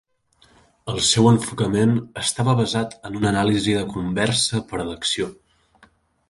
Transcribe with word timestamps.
El 0.93 1.01
seu 1.07 1.27
enfocament 1.31 1.93
estava 2.21 2.55
basat 2.61 2.97
en 3.11 3.19
una 3.21 3.29
anàlisi 3.33 3.77
de 3.81 3.85
conversa 3.93 4.63
per 4.73 4.81
a 4.83 4.89
l'acció. 4.91 5.31